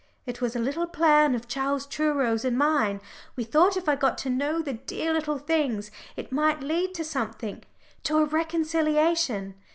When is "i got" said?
3.87-4.17